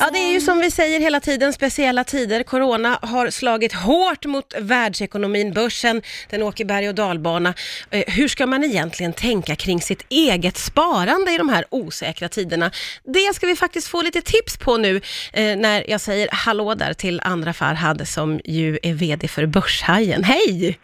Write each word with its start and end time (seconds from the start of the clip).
Ja, 0.00 0.10
det 0.12 0.18
är 0.18 0.32
ju 0.32 0.40
som 0.40 0.58
vi 0.58 0.70
säger 0.70 1.00
hela 1.00 1.20
tiden, 1.20 1.52
speciella 1.52 2.04
tider. 2.04 2.42
Corona 2.42 2.98
har 3.02 3.30
slagit 3.30 3.72
hårt 3.72 4.24
mot 4.24 4.54
världsekonomin, 4.60 5.52
börsen, 5.52 6.02
den 6.30 6.42
åker 6.42 6.64
berg 6.64 6.88
och 6.88 6.94
dalbana. 6.94 7.54
Eh, 7.90 8.04
hur 8.06 8.28
ska 8.28 8.46
man 8.46 8.64
egentligen 8.64 9.12
tänka 9.12 9.56
kring 9.56 9.80
sitt 9.80 10.06
eget 10.08 10.56
sparande 10.56 11.32
i 11.32 11.38
de 11.38 11.48
här 11.48 11.64
osäkra 11.70 12.28
tiderna? 12.28 12.70
Det 13.04 13.34
ska 13.34 13.46
vi 13.46 13.56
faktiskt 13.56 13.88
få 13.88 14.02
lite 14.02 14.20
tips 14.20 14.56
på 14.58 14.76
nu 14.76 15.00
eh, 15.32 15.56
när 15.56 15.90
jag 15.90 16.00
säger 16.00 16.28
hallå 16.32 16.74
där 16.74 16.92
till 16.92 17.20
Andra 17.24 17.52
Farhad 17.52 18.08
som 18.08 18.40
ju 18.44 18.78
är 18.82 18.94
VD 18.94 19.28
för 19.28 19.46
Börshajen. 19.46 20.24
Hej! 20.24 20.78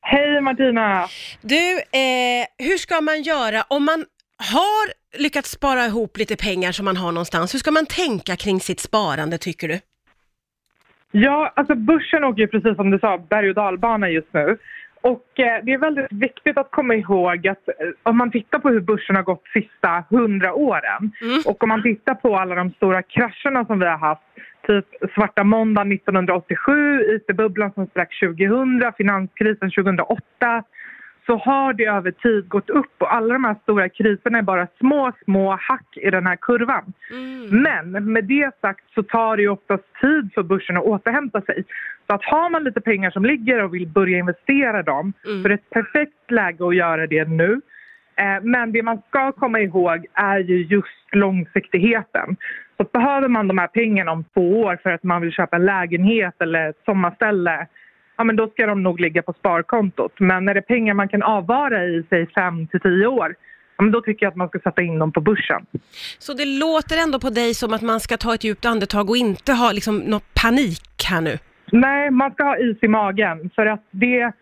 Hej 0.00 0.40
Martina! 0.40 1.08
Du, 1.40 1.78
eh, 1.78 2.46
hur 2.58 2.78
ska 2.78 3.00
man 3.00 3.22
göra 3.22 3.64
om 3.68 3.84
man 3.84 4.04
har 4.36 4.92
lyckats 5.22 5.50
spara 5.50 5.86
ihop 5.86 6.16
lite 6.18 6.36
pengar 6.36 6.72
som 6.72 6.84
man 6.84 6.96
har 6.96 7.12
någonstans? 7.12 7.54
Hur 7.54 7.58
ska 7.58 7.70
man 7.70 7.86
tänka 7.86 8.36
kring 8.36 8.60
sitt 8.60 8.80
sparande 8.80 9.38
tycker 9.38 9.68
du? 9.68 9.78
Ja, 11.10 11.52
alltså 11.56 11.74
börsen 11.74 12.24
åker 12.24 12.40
ju 12.42 12.48
precis 12.48 12.76
som 12.76 12.90
du 12.90 12.98
sa 12.98 13.18
berg 13.30 13.48
och 13.48 13.54
dalbana 13.54 14.10
just 14.10 14.32
nu. 14.34 14.58
Och 15.00 15.40
eh, 15.40 15.64
det 15.64 15.72
är 15.72 15.78
väldigt 15.78 16.12
viktigt 16.12 16.58
att 16.58 16.70
komma 16.70 16.94
ihåg 16.94 17.48
att 17.48 17.68
eh, 17.68 17.74
om 18.02 18.16
man 18.16 18.30
tittar 18.30 18.58
på 18.58 18.68
hur 18.68 18.80
börsen 18.80 19.16
har 19.16 19.22
gått 19.22 19.42
sista 19.52 20.04
hundra 20.10 20.54
åren 20.54 21.12
Mm. 21.22 21.40
och 21.46 21.62
om 21.62 21.68
man 21.68 21.82
tittar 21.82 22.14
på 22.14 22.36
alla 22.36 22.54
de 22.54 22.70
stora 22.70 23.02
krascherna 23.02 23.64
som 23.64 23.78
vi 23.78 23.86
har 23.86 23.98
haft, 23.98 24.22
typ 24.66 24.86
svarta 25.14 25.44
måndagen 25.44 25.92
1987, 25.92 27.00
IT-bubblan 27.16 27.72
som 27.72 27.86
sprack 27.86 28.20
2000, 28.20 28.92
finanskrisen 28.96 29.70
2008, 29.70 30.62
så 31.26 31.36
har 31.36 31.72
det 31.72 31.84
över 31.84 32.10
tid 32.10 32.48
gått 32.48 32.70
upp 32.70 32.94
och 32.98 33.14
alla 33.14 33.32
de 33.32 33.44
här 33.44 33.56
stora 33.62 33.88
kriserna 33.88 34.38
är 34.38 34.42
bara 34.42 34.66
små, 34.78 35.12
små 35.24 35.50
hack 35.60 35.96
i 35.96 36.10
den 36.10 36.26
här 36.26 36.36
kurvan. 36.36 36.92
Mm. 37.10 37.62
Men 37.62 38.12
med 38.12 38.24
det 38.24 38.50
sagt 38.60 38.84
så 38.94 39.02
tar 39.02 39.36
det 39.36 39.48
oftast 39.48 39.84
tid 40.00 40.30
för 40.34 40.42
börsen 40.42 40.76
att 40.76 40.84
återhämta 40.84 41.40
sig. 41.40 41.64
Så 42.06 42.14
att 42.14 42.24
har 42.24 42.50
man 42.50 42.64
lite 42.64 42.80
pengar 42.80 43.10
som 43.10 43.24
ligger 43.24 43.62
och 43.64 43.74
vill 43.74 43.86
börja 43.88 44.18
investera 44.18 44.82
dem 44.82 45.12
Mm. 45.26 45.42
så 45.42 45.46
är 45.46 45.48
det 45.48 45.54
ett 45.54 45.70
perfekt 45.70 46.30
läge 46.30 46.66
att 46.68 46.76
göra 46.76 47.06
det 47.06 47.28
nu. 47.28 47.60
Eh, 48.16 48.42
Men 48.42 48.72
det 48.72 48.82
man 48.82 49.02
ska 49.08 49.32
komma 49.32 49.60
ihåg 49.60 50.06
är 50.14 50.38
ju 50.38 50.62
just 50.64 50.88
långsiktigheten. 51.12 52.36
Så 52.76 52.84
behöver 52.92 53.28
man 53.28 53.48
de 53.48 53.58
här 53.58 53.66
pengarna 53.66 54.12
om 54.12 54.24
två 54.34 54.60
år 54.62 54.78
för 54.82 54.90
att 54.90 55.02
man 55.02 55.22
vill 55.22 55.32
köpa 55.32 55.56
en 55.56 55.64
lägenhet 55.64 56.34
eller 56.38 56.68
ett 56.70 56.82
sommarställe 56.84 57.66
ja 58.16 58.24
men 58.24 58.36
då 58.36 58.48
ska 58.48 58.66
de 58.66 58.82
nog 58.82 59.00
ligga 59.00 59.22
på 59.22 59.32
sparkontot. 59.32 60.12
Men 60.18 60.44
när 60.44 60.54
det 60.54 60.60
är 60.60 60.62
pengar 60.62 60.94
man 60.94 61.08
kan 61.08 61.22
avvara 61.22 61.84
i 61.84 62.02
sig 62.08 62.26
fem 62.26 62.66
till 62.66 62.80
tio 62.80 63.06
år 63.06 63.34
ja, 63.76 63.82
men 63.82 63.92
då 63.92 64.00
tycker 64.00 64.26
jag 64.26 64.30
att 64.30 64.36
man 64.36 64.48
ska 64.48 64.58
sätta 64.58 64.82
in 64.82 64.98
dem 64.98 65.12
på 65.12 65.20
börsen. 65.20 65.66
Så 66.18 66.34
det 66.34 66.44
låter 66.44 67.02
ändå 67.02 67.20
på 67.20 67.30
dig 67.30 67.54
som 67.54 67.74
att 67.74 67.82
man 67.82 68.00
ska 68.00 68.16
ta 68.16 68.34
ett 68.34 68.44
djupt 68.44 68.64
andetag 68.64 69.10
och 69.10 69.16
inte 69.16 69.52
ha 69.52 69.72
liksom 69.72 69.98
något 69.98 70.34
panik 70.42 71.04
här 71.10 71.20
nu. 71.20 71.38
Nej, 71.72 72.10
man 72.10 72.32
ska 72.32 72.44
ha 72.44 72.58
is 72.58 72.76
i 72.82 72.88
magen 72.88 73.50
för 73.54 73.66
att 73.66 73.84
det, 73.90 74.32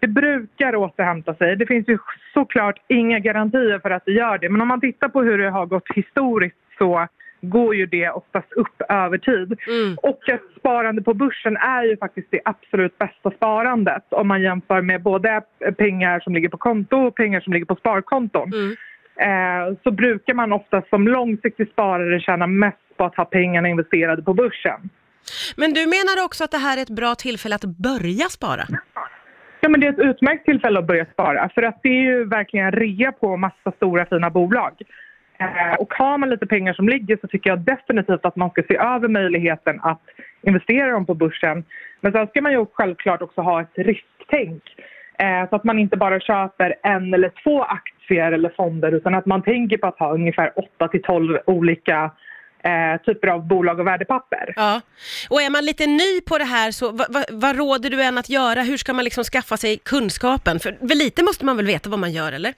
det 0.00 0.08
brukar 0.08 0.76
återhämta 0.76 1.34
sig. 1.34 1.56
Det 1.56 1.66
finns 1.66 1.88
ju 1.88 1.98
såklart 2.34 2.78
inga 2.88 3.18
garantier 3.18 3.78
för 3.78 3.90
att 3.90 4.04
det 4.04 4.12
gör 4.12 4.38
det. 4.38 4.48
Men 4.48 4.60
om 4.60 4.68
man 4.68 4.80
tittar 4.80 5.08
på 5.08 5.22
hur 5.22 5.38
det 5.38 5.50
har 5.50 5.66
gått 5.66 5.88
historiskt 5.94 6.56
så 6.78 7.08
går 7.50 7.74
ju 7.74 7.86
det 7.86 8.10
oftast 8.10 8.52
upp 8.52 8.82
över 8.88 9.18
tid. 9.18 9.58
Mm. 9.66 9.96
Och 10.02 10.28
ett 10.28 10.42
sparande 10.58 11.02
på 11.02 11.14
börsen 11.14 11.56
är 11.56 11.82
ju 11.84 11.96
faktiskt 11.96 12.28
det 12.30 12.40
absolut 12.44 12.98
bästa 12.98 13.30
sparandet 13.30 14.04
om 14.10 14.28
man 14.28 14.42
jämför 14.42 14.80
med 14.82 15.02
både 15.02 15.42
pengar 15.78 16.20
som 16.20 16.34
ligger 16.34 16.48
på 16.48 16.56
konto 16.56 16.96
och 16.96 17.16
pengar 17.16 17.40
som 17.40 17.52
ligger 17.52 17.66
på 17.66 17.76
sparkonton. 17.76 18.52
Mm. 18.52 18.76
Eh, 19.20 19.76
så 19.82 19.90
brukar 19.90 20.34
man 20.34 20.52
ofta 20.52 20.82
som 20.90 21.08
långsiktig 21.08 21.68
sparare 21.68 22.20
tjäna 22.20 22.46
mest 22.46 22.96
på 22.96 23.04
att 23.04 23.16
ha 23.16 23.24
pengarna 23.24 23.68
investerade 23.68 24.22
på 24.22 24.34
börsen. 24.34 24.90
Men 25.56 25.72
du 25.72 25.80
menar 25.80 26.24
också 26.24 26.44
att 26.44 26.50
det 26.50 26.58
här 26.58 26.78
är 26.78 26.82
ett 26.82 26.90
bra 26.90 27.14
tillfälle 27.14 27.54
att 27.54 27.64
börja 27.64 28.28
spara? 28.28 28.64
Ja, 29.60 29.68
men 29.68 29.80
det 29.80 29.86
är 29.86 29.92
ett 29.92 29.98
utmärkt 29.98 30.44
tillfälle 30.44 30.78
att 30.78 30.86
börja 30.86 31.06
spara 31.12 31.50
för 31.54 31.62
att 31.62 31.80
det 31.82 31.88
är 31.88 32.02
ju 32.02 32.24
verkligen 32.24 32.72
rea 32.72 33.12
på 33.12 33.36
massa 33.36 33.72
stora 33.76 34.06
fina 34.06 34.30
bolag. 34.30 34.72
Eh, 35.38 35.74
och 35.78 35.94
har 35.94 36.18
man 36.18 36.30
lite 36.30 36.46
pengar 36.46 36.74
som 36.74 36.88
ligger 36.88 37.18
så 37.20 37.28
tycker 37.28 37.50
jag 37.50 37.60
definitivt 37.60 38.24
att 38.24 38.36
man 38.36 38.50
ska 38.50 38.62
se 38.68 38.76
över 38.76 39.08
möjligheten 39.08 39.80
att 39.82 40.02
investera 40.42 40.90
dem 40.90 41.06
på 41.06 41.14
börsen. 41.14 41.64
Men 42.00 42.12
sen 42.12 42.26
ska 42.26 42.42
man 42.42 42.52
ju 42.52 42.66
självklart 42.72 43.22
också 43.22 43.40
ha 43.40 43.60
ett 43.60 43.74
risktänk. 43.74 44.62
Eh, 45.18 45.48
så 45.48 45.56
att 45.56 45.64
man 45.64 45.78
inte 45.78 45.96
bara 45.96 46.20
köper 46.20 46.74
en 46.82 47.14
eller 47.14 47.32
två 47.42 47.62
aktier 47.62 48.32
eller 48.32 48.52
fonder 48.56 48.92
utan 48.92 49.14
att 49.14 49.26
man 49.26 49.42
tänker 49.42 49.78
på 49.78 49.86
att 49.86 49.98
ha 49.98 50.14
ungefär 50.14 50.52
8 50.56 50.88
till 50.88 51.02
12 51.02 51.38
olika 51.46 52.10
eh, 52.64 53.00
typer 53.06 53.28
av 53.28 53.46
bolag 53.46 53.80
och 53.80 53.86
värdepapper. 53.86 54.52
Ja. 54.56 54.80
Och 55.30 55.42
är 55.42 55.50
man 55.50 55.64
lite 55.64 55.86
ny 55.86 56.20
på 56.20 56.38
det 56.38 56.44
här, 56.44 56.70
så 56.70 56.90
vad, 56.90 57.06
vad, 57.10 57.24
vad 57.30 57.56
råder 57.56 57.90
du 57.90 58.02
än 58.02 58.18
att 58.18 58.28
göra? 58.28 58.62
Hur 58.62 58.76
ska 58.76 58.92
man 58.92 59.04
liksom 59.04 59.24
skaffa 59.24 59.56
sig 59.56 59.78
kunskapen? 59.78 60.60
För 60.60 60.72
för 60.72 60.94
lite 60.94 61.22
måste 61.22 61.44
man 61.44 61.56
väl 61.56 61.66
veta 61.66 61.90
vad 61.90 61.98
man 61.98 62.12
gör, 62.12 62.32
eller? 62.32 62.52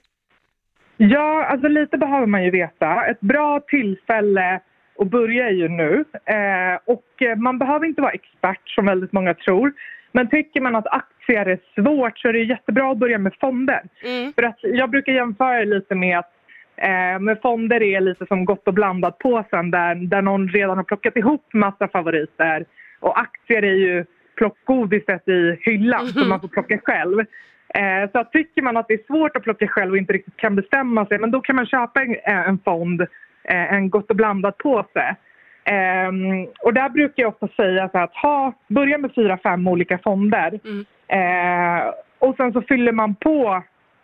Ja, 1.01 1.45
alltså 1.45 1.67
lite 1.67 1.97
behöver 1.97 2.25
man 2.25 2.43
ju 2.43 2.51
veta. 2.51 3.05
Ett 3.05 3.19
bra 3.19 3.59
tillfälle 3.59 4.59
att 4.99 5.07
börja 5.07 5.47
är 5.47 5.53
ju 5.53 5.67
nu. 5.67 6.05
Eh, 6.25 6.79
och 6.85 7.37
man 7.37 7.59
behöver 7.59 7.85
inte 7.85 8.01
vara 8.01 8.11
expert 8.11 8.69
som 8.69 8.85
väldigt 8.85 9.11
många 9.11 9.33
tror. 9.33 9.73
Men 10.11 10.29
tycker 10.29 10.61
man 10.61 10.75
att 10.75 10.87
aktier 10.87 11.45
är 11.45 11.59
svårt 11.75 12.19
så 12.19 12.27
är 12.27 12.33
det 12.33 12.43
jättebra 12.43 12.91
att 12.91 12.97
börja 12.97 13.17
med 13.17 13.33
fonder. 13.39 13.81
Mm. 14.03 14.33
För 14.33 14.43
att 14.43 14.59
jag 14.61 14.89
brukar 14.89 15.13
jämföra 15.13 15.63
lite 15.63 15.95
med 15.95 16.19
att 16.19 16.33
eh, 16.77 17.19
med 17.19 17.39
fonder 17.41 17.83
är 17.83 18.01
lite 18.01 18.25
som 18.25 18.45
gott 18.45 18.67
och 18.67 18.73
blandat 18.73 19.17
påsen 19.17 19.71
där, 19.71 19.95
där 19.95 20.21
någon 20.21 20.49
redan 20.49 20.77
har 20.77 20.83
plockat 20.83 21.17
ihop 21.17 21.53
massa 21.53 21.87
favoriter. 21.87 22.65
Och 22.99 23.19
aktier 23.19 23.63
är 23.63 23.75
ju 23.75 24.05
plockgodiset 24.35 25.27
i 25.27 25.57
hyllan 25.61 26.07
som 26.07 26.29
man 26.29 26.41
får 26.41 26.47
plocka 26.47 26.77
själv. 26.77 27.25
Eh, 27.75 28.11
så 28.11 28.23
tycker 28.23 28.61
man 28.61 28.77
att 28.77 28.87
det 28.87 28.93
är 28.93 29.07
svårt 29.07 29.35
att 29.35 29.43
plocka 29.43 29.67
själv 29.67 29.91
och 29.91 29.97
inte 29.97 30.13
riktigt 30.13 30.37
kan 30.37 30.55
bestämma 30.55 31.05
sig, 31.05 31.17
men 31.19 31.31
då 31.31 31.41
kan 31.41 31.55
man 31.55 31.65
köpa 31.65 32.01
en, 32.01 32.15
en 32.25 32.59
fond, 32.65 33.01
eh, 33.43 33.73
en 33.73 33.89
gott 33.89 34.09
och 34.09 34.15
blandat 34.15 34.57
påse. 34.57 35.15
Ehm, 35.63 36.47
och 36.59 36.73
där 36.73 36.89
brukar 36.89 37.23
jag 37.23 37.33
ofta 37.33 37.47
säga 37.47 37.83
att 37.93 38.15
ha, 38.15 38.53
börja 38.67 38.97
med 38.97 39.11
fyra, 39.15 39.39
fem 39.43 39.67
olika 39.67 39.97
fonder. 39.97 40.59
Mm. 40.65 40.85
Eh, 41.07 41.93
och 42.19 42.35
sen 42.35 42.53
så 42.53 42.61
fyller 42.61 42.91
man 42.91 43.15
på 43.15 43.63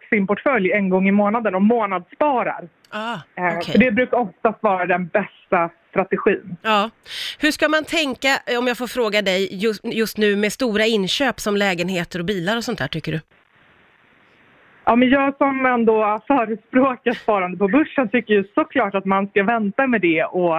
sin 0.10 0.28
portfölj 0.28 0.72
en 0.72 0.90
gång 0.90 1.08
i 1.08 1.12
månaden 1.12 1.56
och 1.56 1.62
månadssparar. 1.62 2.70
Ah, 2.90 3.18
Eh. 3.38 3.72
För 3.72 3.80
det 3.80 3.92
brukar 3.92 4.18
oftast 4.18 4.64
vara 4.64 4.86
den 4.86 5.08
bästa 5.08 5.70
strategin. 5.90 6.58
Ja. 6.62 6.90
Hur 7.40 7.52
ska 7.52 7.70
man 7.70 7.84
tänka, 7.84 8.28
eh, 8.46 8.60
om 8.60 8.68
jag 8.68 8.78
får 8.78 8.88
fråga 8.88 9.22
dig, 9.22 9.64
just, 9.64 9.82
just 9.84 10.18
nu 10.18 10.36
med 10.36 10.54
stora 10.54 10.86
inköp 10.86 11.40
som 11.40 11.58
lägenheter 11.58 12.20
och 12.20 12.26
bilar 12.26 12.58
och 12.58 12.64
sånt 12.64 12.80
där, 12.80 12.88
tycker 12.88 13.12
du? 13.12 13.20
Ja, 14.86 14.96
men 14.96 15.10
jag 15.10 15.38
som 15.38 15.66
ändå 15.66 16.22
förespråkar 16.28 17.12
sparande 17.12 17.58
på 17.58 17.68
börsen 17.68 18.10
tycker 18.10 18.34
ju 18.34 18.44
såklart 18.56 18.96
att 18.96 19.06
man 19.06 19.28
ska 19.28 19.44
vänta 19.44 19.88
med 19.88 20.02
det 20.02 20.24
och, 20.24 20.58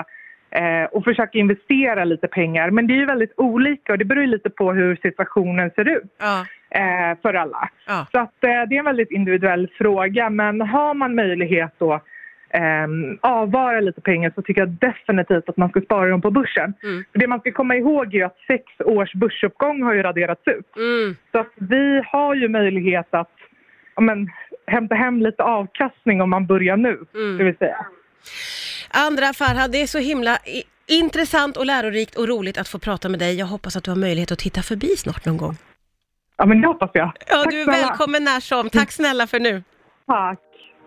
eh, 0.58 0.84
och 0.92 1.04
försöka 1.04 1.38
investera 1.38 2.04
lite 2.04 2.28
pengar. 2.28 2.70
Men 2.70 2.86
det 2.86 2.92
är 2.94 2.96
ju 2.98 3.06
väldigt 3.06 3.32
olika 3.36 3.92
och 3.92 3.98
det 3.98 4.04
beror 4.04 4.26
lite 4.26 4.50
på 4.50 4.72
hur 4.72 4.96
situationen 5.02 5.70
ser 5.70 5.88
ut 5.88 6.02
Ja. 6.18 6.46
eh, 6.70 7.18
för 7.22 7.34
alla. 7.34 7.68
Ja. 7.86 8.06
Så 8.12 8.18
att, 8.20 8.44
eh, 8.44 8.62
det 8.68 8.74
är 8.74 8.78
en 8.78 8.84
väldigt 8.84 9.10
individuell 9.10 9.68
fråga. 9.78 10.30
Men 10.30 10.60
har 10.60 10.94
man 10.94 11.14
möjlighet 11.14 11.72
då 11.78 12.00
eh, 12.50 12.86
avvara 13.20 13.80
lite 13.80 14.00
pengar 14.00 14.32
så 14.34 14.42
tycker 14.42 14.60
jag 14.60 14.68
definitivt 14.68 15.48
att 15.48 15.56
man 15.56 15.68
ska 15.68 15.80
spara 15.80 16.08
dem 16.08 16.22
på 16.22 16.30
börsen. 16.30 16.74
Mm. 16.82 17.04
För 17.12 17.18
det 17.18 17.26
man 17.26 17.40
ska 17.40 17.52
komma 17.52 17.76
ihåg 17.76 18.14
är 18.14 18.24
att 18.24 18.36
sex 18.46 18.64
års 18.84 19.12
börsuppgång 19.14 19.82
har 19.82 19.94
ju 19.94 20.02
raderats 20.02 20.42
ut. 20.46 20.76
Mm. 20.76 21.16
Så 21.32 21.38
att 21.38 21.52
vi 21.54 22.02
har 22.06 22.34
ju 22.34 22.48
möjlighet 22.48 23.06
att 23.10 23.30
men, 24.04 24.30
hämta 24.66 24.94
hem 24.94 25.22
lite 25.22 25.42
avkastning 25.42 26.20
om 26.22 26.30
man 26.30 26.46
börjar 26.46 26.76
nu, 26.76 27.00
Mm. 27.14 27.38
det 27.38 27.44
vill 27.44 27.56
säga. 27.56 27.86
Andra 28.90 29.32
Farhad, 29.32 29.70
det 29.72 29.82
är 29.82 29.86
så 29.86 29.98
himla 29.98 30.38
intressant 30.86 31.56
och 31.56 31.66
lärorikt 31.66 32.14
och 32.16 32.28
roligt 32.28 32.58
att 32.58 32.68
få 32.68 32.78
prata 32.78 33.08
med 33.08 33.18
dig. 33.20 33.38
Jag 33.38 33.46
hoppas 33.46 33.76
att 33.76 33.84
du 33.84 33.90
har 33.90 33.98
möjlighet 33.98 34.32
att 34.32 34.38
titta 34.38 34.62
förbi 34.62 34.96
snart 34.96 35.24
någon 35.26 35.36
gång. 35.36 35.56
Ja, 36.36 36.46
men 36.46 36.60
det 36.60 36.66
hoppas 36.68 36.90
jag. 36.94 37.12
Ja, 37.28 37.36
Tack 37.42 37.50
du 37.50 37.60
är 37.60 37.64
snälla. 37.64 37.88
välkommen 37.88 38.24
när 38.24 38.40
som. 38.40 38.70
Tack 38.70 38.92
snälla 38.92 39.26
för 39.26 39.40
nu. 39.40 39.62
Tack. 40.06 40.38